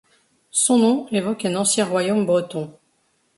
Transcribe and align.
Son 0.49 0.79
nom 0.79 1.07
évoque 1.11 1.45
un 1.45 1.55
ancien 1.55 1.85
royaume 1.85 2.25
breton. 2.25 2.73